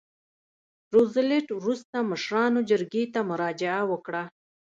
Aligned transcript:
روزولټ 0.93 1.47
وروسته 1.59 1.95
مشرانو 2.11 2.59
جرګې 2.69 3.03
ته 3.13 3.19
مراجعه 3.29 3.83
وکړه. 3.91 4.23